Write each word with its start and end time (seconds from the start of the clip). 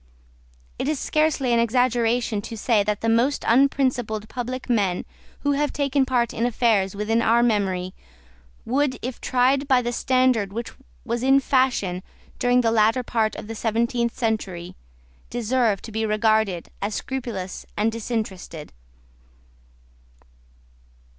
It 0.79 0.87
is 0.87 0.99
scarcely 0.99 1.53
an 1.53 1.59
exaggeration 1.59 2.41
to 2.41 2.57
say 2.57 2.83
that 2.83 3.01
the 3.01 3.07
most 3.07 3.45
unprincipled 3.47 4.27
public 4.29 4.67
men 4.67 5.05
who 5.41 5.51
have 5.51 5.71
taken 5.71 6.07
part 6.07 6.33
in 6.33 6.43
affairs 6.43 6.95
within 6.95 7.21
our 7.21 7.43
memory 7.43 7.93
would, 8.65 8.97
if 9.03 9.21
tried 9.21 9.67
by 9.67 9.83
the 9.83 9.93
standard 9.93 10.53
which 10.53 10.71
was 11.05 11.21
in 11.21 11.39
fashion 11.39 12.01
during 12.39 12.61
the 12.61 12.71
latter 12.71 13.03
part 13.03 13.35
of 13.35 13.45
the 13.45 13.53
seventeenth 13.53 14.17
century, 14.17 14.75
deserve 15.29 15.83
to 15.83 15.91
be 15.91 16.03
regarded 16.03 16.69
as 16.81 16.95
scrupulous 16.95 17.67
and 17.77 17.91
disinterested. 17.91 18.73